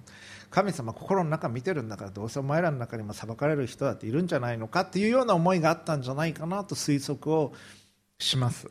[0.50, 7.54] 神様心の中見てるんだからどうせお前らの中にも裁かれる人だっているんじゃないのかっていうような思いがあったんじゃないかなと推測を
[8.18, 8.68] します。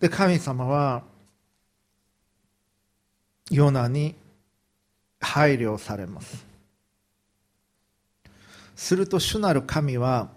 [0.00, 1.02] で神様は
[3.50, 4.14] ヨナに
[5.26, 6.46] 配慮されます。
[8.76, 10.28] すると主なる神は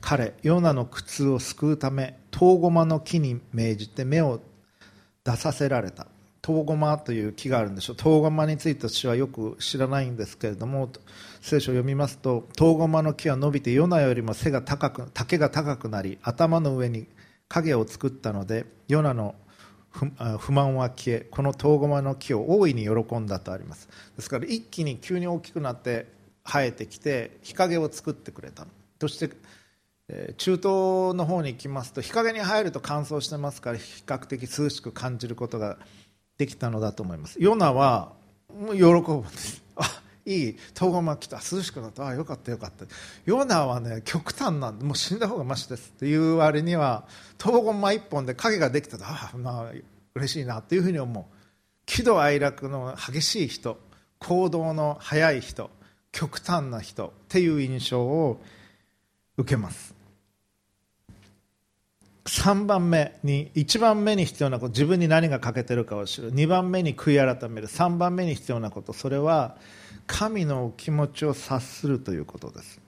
[0.00, 4.40] 彼ヨナの苦痛を救うためトウゴマの木に命じて芽を
[5.24, 6.06] 出させられた。
[6.42, 7.96] トウゴマという木があるんでしょう。
[7.96, 10.88] トウゴマについて私はよく知らないんですけれども
[11.42, 17.08] 聖書を読みますとトウゴマの木は伸びてヨナよりも背が高く丈が高くなり頭の上に
[17.48, 19.34] 影を作ったのでヨナの
[20.38, 23.88] 不満は消えこのトウゴマの木を大いに喜んだとあります。
[24.16, 26.06] ですから一気に急に大きくなって
[26.44, 28.66] 生えてきて日陰を作ってくれた
[29.00, 29.30] そして
[30.36, 30.64] 中東
[31.14, 35.78] の方に行きますと日陰に入ると乾燥してますから比較的涼しく感じることが
[36.38, 37.36] できたのだと思います。
[37.40, 38.12] ヨナは
[38.58, 39.62] もう喜ぶんです。
[39.76, 42.06] あいい東郷が来た涼しくなった。
[42.06, 42.84] あよかったよかった。
[43.24, 47.06] ヨナはね極端なんでもう死んだ方がましですっていう割には
[47.38, 49.72] 東郷間一本で影ができたらあまあ
[50.14, 51.24] 嬉しいなっていうふうに思う。
[51.86, 53.78] 喜怒哀楽の激しい人
[54.18, 55.70] 行動の速い人
[56.12, 58.40] 極端な人っていう印象を
[59.36, 59.99] 受けます。
[62.30, 66.32] 3番目に1番目に必要なこと自分に何が欠けてるかを知る。
[66.32, 67.66] 2番目に悔い改める。
[67.66, 68.92] 3番目に必要なこと。
[68.92, 69.56] それは
[70.06, 72.80] 神の気持ちを察するということです。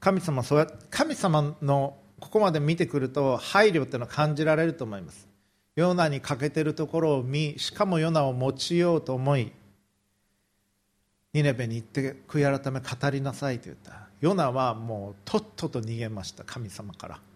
[0.00, 5.28] 神様そうや神様のここまで見てくると配慮っていうのを感じられると思います。
[5.76, 9.52] ヨナに欠けてるところを見しかもヨナを用いようと思い
[11.34, 14.08] ニネベに行って悔い改め語りなさいと言った。
[14.22, 17.27] ヨナはもうとっとと逃げました神様から。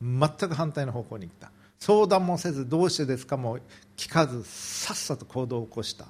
[0.00, 1.50] 全く反対の方向に行った。
[1.78, 3.58] 相談もせずどうしてですかも
[3.96, 6.06] 聞かずさっさと行動を起こした。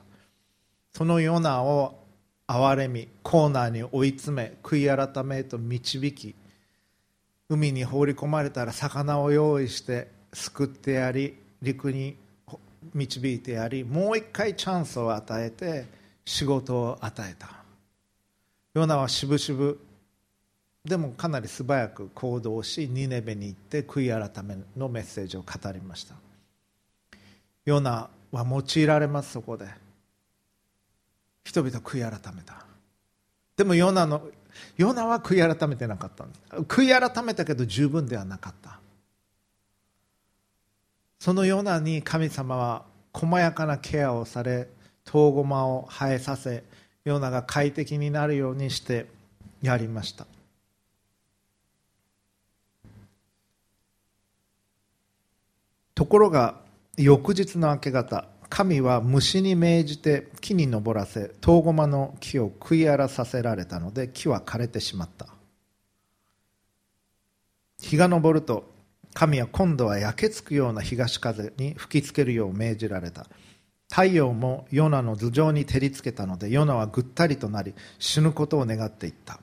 [0.92, 1.98] そのヨナを
[2.46, 6.34] 憐れみコーナーに追い詰め悔い改めへと導き
[7.48, 12.16] 海に放り込まれたら魚を用意して救ってやり陸に
[12.94, 15.86] 導いてやりもう一回チャンスを与えて
[16.24, 17.48] 仕事を与えた。
[18.74, 19.80] ヨナはしぶしぶ
[20.86, 26.14] でもかなり素早く行動しニネベに行って悔い改めのメッセージを語りました。
[27.64, 29.66] ヨナは用いられますそこで。
[31.44, 32.64] 人々悔い改めた。
[33.56, 34.22] でもヨナの
[34.76, 36.40] ヨナは悔い改めてなかったんです。
[36.62, 38.78] 悔い改めたけど十分ではなかった。
[41.18, 44.68] そのヨナに神様は細やかなケアをされ
[45.04, 46.62] トウゴマを生えさせ
[47.04, 49.06] ヨナが快適になるようにして
[49.62, 50.26] やりました。
[55.96, 56.60] ところが
[56.98, 65.26] 翌日の明け方神は虫に命じて木に登らせトウゴマの木を食い荒らさせられたので木は枯れてしまった。
[67.80, 68.70] 日が昇ると
[69.14, 73.26] 神は今度は焼けつくような東風に吹きつけるよう命じられた。
[73.88, 79.40] 太陽もヨナの頭上に照りつけたのでヨナはぐったりとなり死ぬことを願っていった。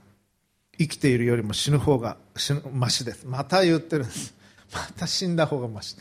[0.77, 3.25] 生きているよりも死ぬ方が死ぬマシです。
[3.25, 4.35] また言ってるんです。
[4.71, 5.95] また死んだ方がマシ。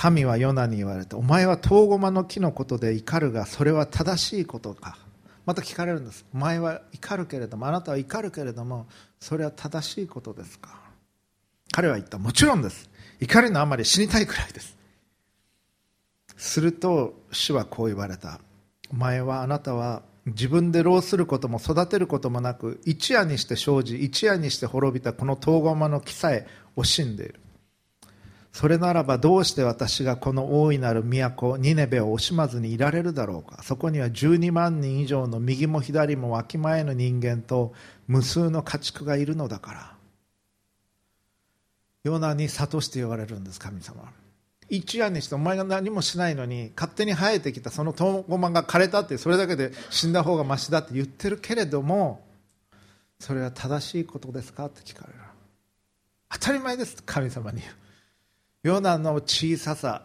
[0.00, 4.96] 神はヨナに言われてお前はトウゴマの木のことで怒るがそれは正しいことか。
[5.44, 6.24] また聞かれるんです。
[6.32, 8.86] お前は怒るけれどもあなたは怒るけれども
[9.18, 10.80] それは正しいことですか。
[11.70, 12.16] 彼は言った。
[12.16, 12.88] もちろんです。
[13.20, 14.74] 怒りのあまり死にたいくらいです。
[16.34, 18.40] すると主はこう言われた。
[18.90, 27.34] お前はあなたは自分で労することも育てることもなく一夜にして生じ一夜にして滅びたこのトウゴマの木さえ惜しんでいる。
[28.52, 33.62] それならばどうして私がこの大いなる都ニネベを惜しまずにいられるだろうか。
[33.62, 37.72] そこには12万人以上の右も左も脇前の人間と
[38.08, 39.94] 無数の家畜がいるのだから。
[42.02, 44.10] ヨナに諭して言われるんです神様。
[44.68, 52.24] 一夜にしてお前が何もしないのに勝手に生えてきたそのトウゴマンが枯れたってそれだけで死んだ方がましだって言ってるけれども
[53.18, 54.66] それは正しいことですか？
[54.66, 55.18] って聞かれる。
[56.32, 57.02] 当たり前です。
[57.04, 57.72] 神様に言う。
[58.62, 60.02] ヨナの小ささ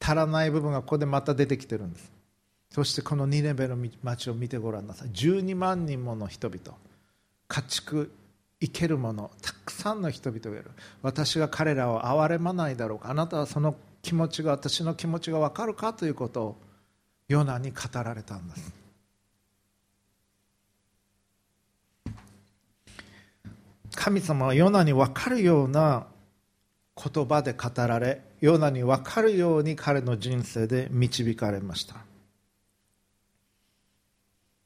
[0.00, 2.10] 足らない部分がここでまた出てきてるんです。
[2.70, 5.08] そしてこのニネベの町を見てごらんなさい。
[5.08, 6.76] 12万人もの人々
[7.48, 8.10] 家畜
[8.60, 10.70] 生けるものたくさんの人々がいる。
[11.02, 13.10] 私が彼らを憐れまないだろうか。
[13.10, 16.56] あなたはその気持ちが私の気持ちが分かるかということを
[17.28, 18.72] ヨナに語られたんです。
[23.94, 26.06] 神様はヨナに分かるような
[26.96, 31.96] 言葉で語られヨナに分かるように彼の人生で導かれました。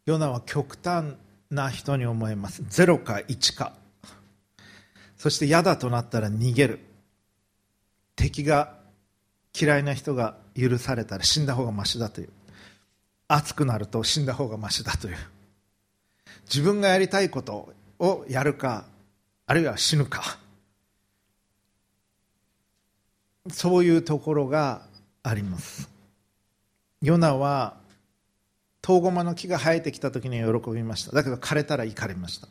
[0.07, 1.15] ヨナは極端
[1.51, 2.63] な人に思えます。
[2.63, 3.75] 0か1か。
[5.17, 6.81] そして嫌だとなったら逃げる。
[8.15, 8.75] 敵が
[9.59, 12.29] 嫌いな人が許されたら死んだ方がましだという。
[13.29, 15.17] 熱くなると死んだ方がましだという。
[16.45, 18.87] 自分がやりたいことをやるか
[19.47, 20.39] あるいは死ぬか。
[23.51, 24.83] そういうところが
[25.23, 25.89] あります。
[27.03, 27.77] ヨナは
[28.83, 31.13] トウゴマの木が生えてきた時には喜びました。
[31.13, 32.49] だけど枯れたら怒りました。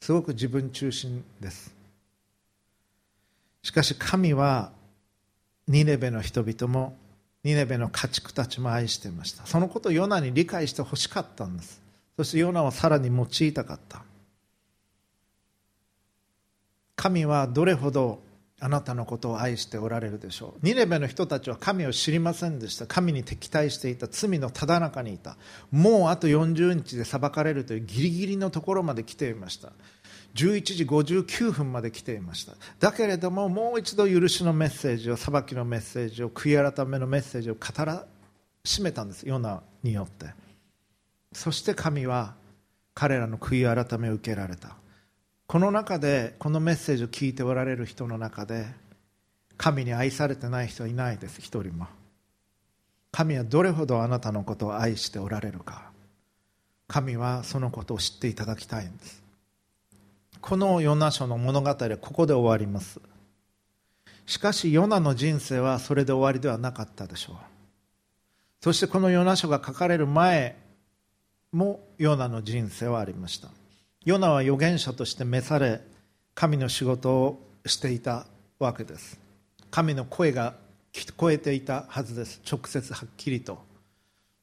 [0.00, 1.74] すごく自分中心です。
[3.62, 4.72] しかし神は
[5.66, 6.96] ニネベの人々も
[7.44, 9.46] ニネベの家畜たちも愛していました。
[9.46, 11.80] そのことをヨナに理解してほしかったんです。
[12.16, 14.02] そしてヨナをさらに用いたかった。
[16.96, 18.20] 神はどれほど
[18.60, 20.66] あなたのことを愛しておられるでしょう。
[20.66, 22.86] ニネベの人たちは神を知りませんでした。
[22.86, 24.08] 神に敵対していた。
[24.10, 25.36] 罪のただ中にいた。
[25.70, 29.72] もうあと40日で裁かれるというギリギリのところまで来ていました。
[30.34, 32.54] 11時59分まで来ていました。
[32.80, 38.06] だけれどももう一度許しのメッセージを裁きのメッセージを悔い改めのメッセージを語ら
[38.64, 39.28] しめたんです。
[39.28, 40.26] ヨナによって。
[41.32, 42.34] そして神は
[42.94, 44.76] 彼らの悔い改めを受けられた。
[45.48, 48.66] この中でこのメッセージを聞いておられる人の中で
[49.56, 51.40] 神に愛されてない人はいないです。
[51.40, 51.86] 一人も。
[53.10, 55.90] 神はどれほどあなたのことを愛しておられるか。
[56.86, 59.22] 神はそのことを知っていただきたいんです。
[60.42, 63.00] このヨナ書の物語はここで終わります。
[64.26, 67.36] しかしヨナの人生はそれで終わりではなかったでしょう。
[68.60, 70.58] そしてこのヨナ書が書かれる前
[71.52, 73.48] もヨナの人生はありました。
[74.04, 75.80] ヨナは預言者として召され
[76.34, 78.26] 神の仕事をしていた
[78.58, 79.20] わけです。
[79.70, 80.54] 神の声が
[80.92, 82.40] 聞こえていたはずです。
[82.50, 83.58] 直接はっきりと。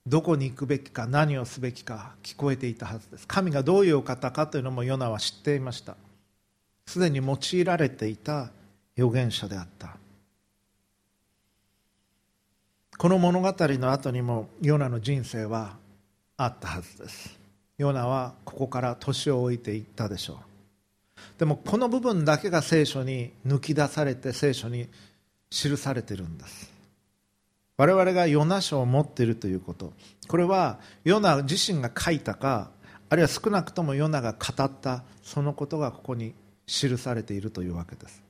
[0.05, 3.27] どこに行くべきか何をすべきか聞こえていたはずです。
[3.27, 5.95] 神がどういう方かというのもヨナは知っていました。
[6.85, 8.51] すでに用いられていた
[8.97, 9.97] 預言者であった。
[12.97, 15.75] この物語の後にもヨナの人生は
[16.37, 17.44] あったはずです。
[17.77, 20.37] ヨナはここから年を置いていったでしょう。
[21.37, 24.87] でもこの部分だけが聖書に抜き出されて聖書に
[25.49, 26.71] 記されているんです。
[27.77, 29.91] 我々がヨナ書を持っているということ。
[30.27, 32.71] これはヨナ自身が書いたか
[33.09, 36.33] あるいは少なくともヨナが語ったそのことがここに
[36.65, 38.23] 記されているというわけです。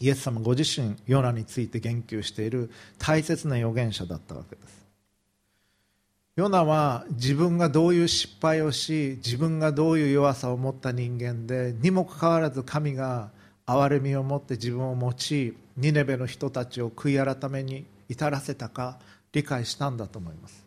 [0.00, 4.79] イエス様ご自身ヨナについて言及している大切な預言者だったわけです。
[6.40, 13.28] ヨナは自分がどういう失敗をし自分がどういう弱さを持った人間でにもかかわらず神が
[13.66, 18.98] 憐れみを持って自分を用いニネベの人たちを悔い改めに至らせたか
[19.34, 20.64] 理解したんだと思います。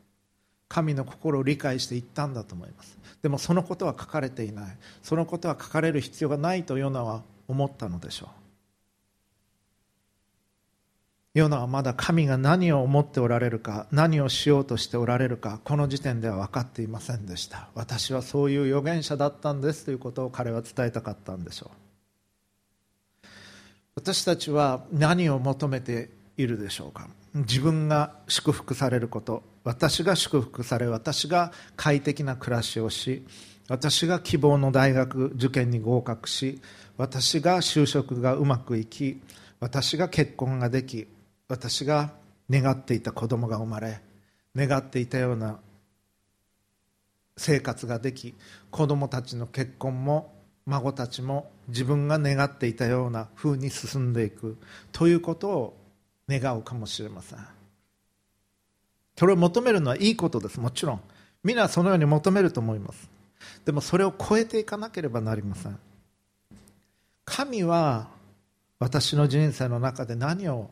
[0.70, 2.96] 神の心を理解していったんだと思います。
[3.24, 4.78] でもそのことは書かれていない。
[5.02, 8.43] そのことは書かれる必要がないとヨナは思ったのでしょう。
[11.34, 17.70] ヨナはまだ神が何を思っておられるか何をしようとしておられるかこの時点では分かっていませんでした。
[17.74, 21.72] 私はそういう預言者だったんですということを彼は伝えたかったんでしょ
[23.24, 23.28] う。
[23.96, 27.10] 私たちは何を求めているでしょうか。
[27.34, 29.42] 自分が祝福されること。
[29.64, 33.26] 私が祝福され私が快適な暮らしをし
[33.70, 36.62] 私が希望の大学受験に合格し
[36.98, 39.22] 私が就職がうまくいき
[39.62, 41.08] 私が結婚ができ
[41.48, 42.14] 私が
[42.50, 44.02] 願っていた子供が生まれ
[44.56, 45.60] 願っていたような
[47.38, 48.36] 生活ができ
[48.70, 50.34] 子供たちの結婚も
[50.66, 54.58] 孫たちも自分が願っていたような風に進んでいく
[54.92, 55.78] ということを
[56.30, 57.40] 願うかもしれません。
[59.18, 60.60] それを求めるのはいいことです。
[60.60, 61.02] もちろん。
[61.44, 63.10] 皆そのように求めると思います。
[63.66, 65.78] でもそれを超えていかなければなりません。
[67.26, 68.08] 神は
[68.80, 70.70] 私の人生の中で何を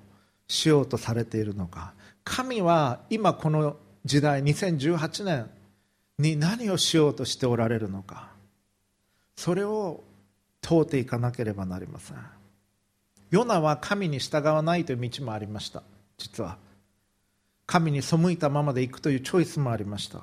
[0.51, 1.93] しようとされているのか。
[2.25, 5.49] 神は今この時代2018年
[6.19, 8.31] に何をしようとしておられるのか。
[9.37, 10.03] それを
[10.59, 12.17] 問うていかなければなりません。
[13.29, 15.83] ヨナは神に従わないという道もありました。
[16.17, 16.57] 実は。
[17.65, 20.19] 神に背いたままで行くというチョイスもありました。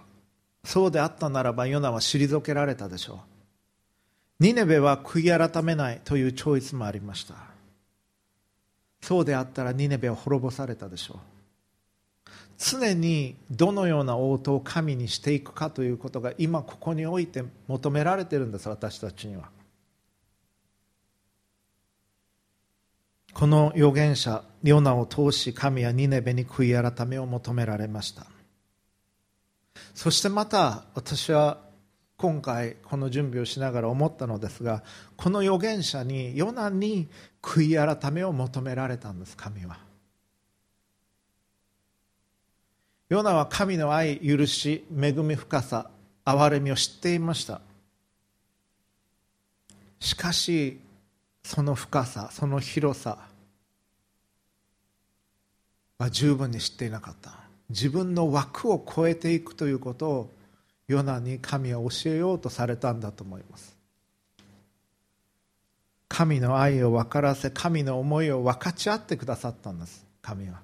[0.63, 4.45] そうであったならばヨナは退けられたでしょう。
[4.45, 7.48] ニネベは悔い改めないというチョイスもありました。
[9.01, 11.19] そうであったらニネベは滅ぼされたでしょう。
[12.59, 19.49] 常にどのような応答を神にしていくかということが今ここにおいて求められてるんです私たちには。
[23.33, 28.27] この預言者ヨナを通し神はニネベに悔い改めを求められました。
[29.95, 31.61] そしてまた私は
[32.17, 34.83] 今回この準備をしながら思ったのですが
[35.17, 37.09] この預言者にヨナに
[37.49, 39.79] 悔い改めを求められたんです神は。
[43.09, 45.89] ヨナは神の愛許し恵み深さ
[46.27, 47.63] 憐れみを知っていました。
[49.99, 50.79] しかし
[51.43, 53.17] その深さその広さ
[55.97, 57.33] は十分に知っていなかった。
[57.71, 60.31] 自分の枠を超えていくということを
[60.87, 63.78] ヨナに神は教えようとされたんだと思います。
[66.09, 70.07] 神の愛を分からせ神の思いを分かち合ってくださったんです。
[70.23, 70.61] 神は。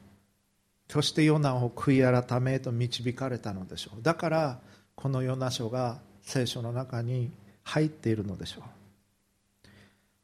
[0.88, 4.02] そしてヨナを悔い改めへと導かれたのでしょう。
[4.02, 4.58] だから
[4.94, 7.30] このヨナ書が聖書の中に
[7.62, 8.62] 入っているのでしょう。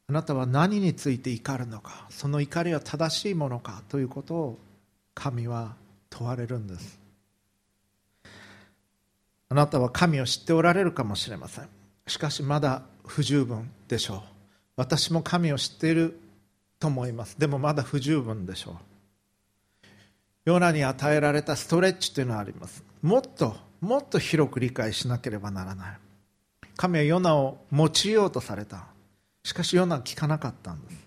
[0.09, 4.59] あなたは何について怒るのかその怒りは正しいものかということを
[5.15, 5.77] 神は
[6.09, 6.99] 問われるんです。
[9.49, 11.69] あなたは神を知っておられるかもしれません。
[12.07, 14.40] しかしまだ不十分でしょう。
[14.81, 16.19] 私も神を知っている
[16.79, 17.39] と思います。
[17.39, 18.75] でもまだ不十分でしょう。
[20.47, 22.83] ヨナに与えられたストレッチというのはあります。
[23.03, 25.99] もっともっと広く理解しなければならない。
[26.79, 28.87] 神はヨナを用いようとされた。
[29.45, 31.07] しかしヨナは聞かなかったんです。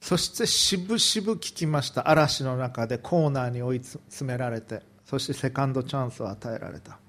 [0.00, 2.08] そしてしぶしぶ聞きました。
[2.08, 7.00] 嵐の中でコーナーに追い詰められてそしてセカンドチャンスを与えられた。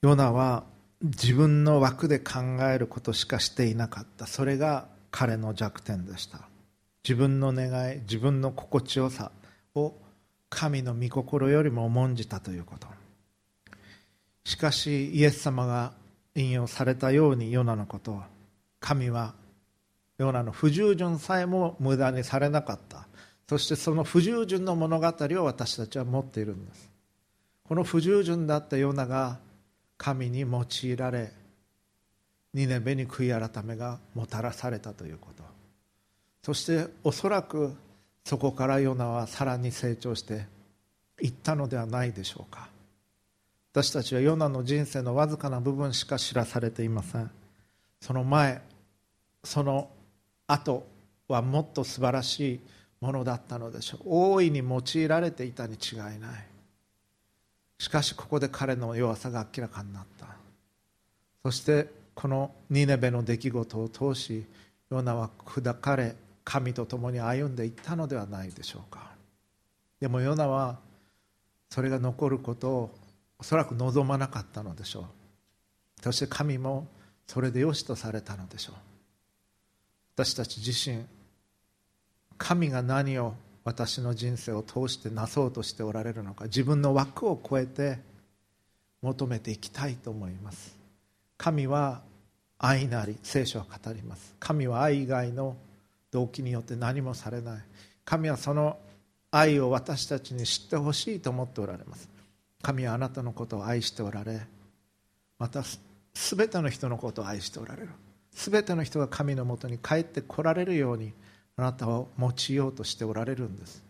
[0.00, 0.64] ヨナは
[1.02, 2.40] 自分の枠で考
[2.72, 4.26] えることしかしていなかった。
[4.26, 6.40] それが彼の弱点でした。
[7.04, 9.30] 自分の願い自分の心地よさ
[9.74, 9.94] を
[10.50, 12.88] 神の御心よりも重んじたということ。
[14.44, 15.92] しかしイエス様が
[16.34, 18.22] 引用されたようにヨナのことを
[18.80, 19.34] 神は
[20.18, 23.06] ヨナの不従順さえも無駄にされなかった。
[23.48, 26.90] そしてその不従順の物語を私たちは持っているんです。
[27.64, 29.38] この不従順だったヨナが
[29.98, 31.32] 神に用いられ
[32.54, 35.42] ニネベに悔い改めがもたらされたということ。
[36.42, 37.74] そしておそらく
[38.24, 40.46] そこからヨナはさらに成長して
[41.20, 42.68] いったのではないでしょうか。
[43.72, 47.30] 私たちはヨナの人生のわずかな部分しか知らされていません。
[48.00, 48.62] その前
[49.44, 49.90] その
[50.46, 50.86] 後
[51.28, 52.60] はもっと素晴らしい
[53.00, 54.00] ものだったのでしょう。
[54.06, 56.46] 大いに用いられていたに違いない。
[57.78, 60.26] しかしここで彼の弱さが明らかになった。
[61.44, 64.44] そしてこのニネベの出来事を通し
[64.90, 69.12] ヨナは砕かれ神と共に歩んでいったのではないでしょうか。
[70.00, 70.78] でもヨナは
[71.70, 72.94] それが残ることを
[73.38, 75.04] おそらく望まなかったのでしょう。
[76.02, 76.88] そして神も
[77.26, 78.76] それでよしとされたのでしょう。
[80.14, 81.04] 私たち自身
[82.38, 83.34] 神が何を
[83.68, 87.98] 私の人生を通してなそうとしておられるのか自分の枠を超えて
[89.02, 90.74] 求めていきたいと思います。
[91.36, 92.00] 神は
[92.56, 94.34] 愛なり聖書は語ります。
[94.40, 95.54] 神は愛以外の
[96.12, 97.62] 動機によって何もされない。
[98.06, 98.78] 神はその
[99.30, 102.08] 愛を私たちに知ってほしいと思っておられます。
[102.62, 104.40] 神はあなたのことを愛しておられ
[105.38, 105.62] また
[106.14, 107.90] 全ての人のことを愛しておられる。
[108.32, 111.12] 全ての人が神のもとに帰ってこられるように
[111.58, 113.82] あなたを用いようとしておられるんです。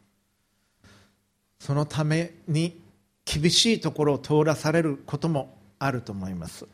[1.60, 2.80] そのために
[3.26, 6.66] 厳しいところを通らされることもあると思います。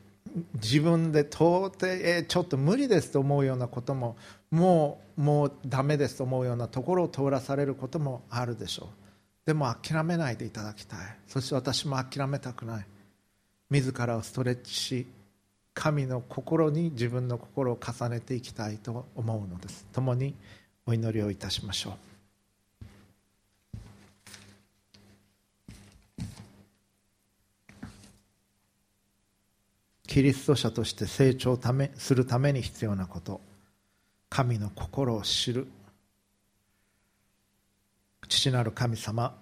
[0.55, 4.17] 自分で到底、ちょっと無理ですと思うようなことも
[4.53, 8.89] もうもうダメですと思うようなところを通らされることもあるでしょう。
[9.47, 10.99] でも諦めないでいただきたい。
[11.27, 12.87] そして私も諦めたくない。
[13.71, 15.07] 自らをストレッチし
[15.75, 19.87] 神の心に自分の心を重ねていきたいと思うのです。
[19.93, 20.35] 共に
[20.87, 22.15] お祈りをいたしましょう。
[30.07, 33.41] キリスト者として成長ためするために必要なこと。
[34.29, 35.67] 神の心を知る。
[38.29, 39.37] 父なる神様。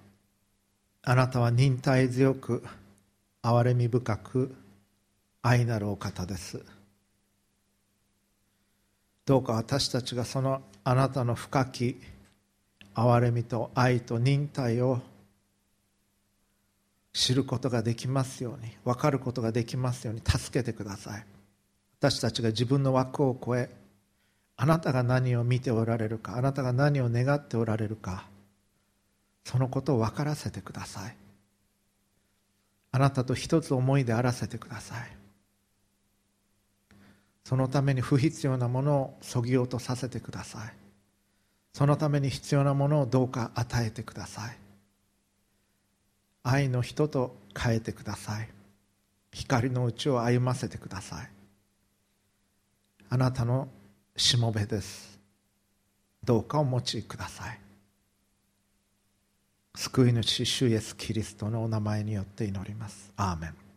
[1.03, 2.65] あなたは忍耐強く
[3.43, 4.55] 憐れみ深く
[5.43, 6.65] 愛なるお方です。
[9.27, 12.01] どうか私たちがそのあなたの深き
[12.95, 15.01] 憐れみと愛と忍耐を
[17.13, 21.25] 知ることができますように分かることができますように助けてください。
[21.99, 23.71] 私たちが自分の枠を超え
[24.57, 28.25] あなたが何を見ておられるかあなたが何を願っておられるか
[29.45, 31.17] そのことを分からせてください。
[32.95, 35.22] あなたと一つ思いであらせてください。
[37.45, 40.73] そのために不必要なものをそぎ落とさせてください。
[41.73, 44.59] そのために必要なものをどうか与えてください。
[46.45, 48.49] 愛の人と変えてください。
[49.33, 51.31] 光のうちを歩ませてください。
[53.09, 53.69] あなたの
[54.17, 55.19] しもべです。
[56.25, 57.59] どうかお持ちください。
[59.75, 63.11] 救い主主イエスキリストのお名前によって祈ります。
[63.17, 63.62] アーメン。